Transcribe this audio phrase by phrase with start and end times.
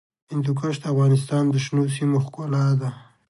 [0.31, 2.89] هندوکش د افغانستان د شنو سیمو ښکلا ده.